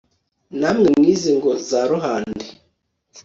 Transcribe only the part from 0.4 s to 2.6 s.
namwe mwize ngo za ruhande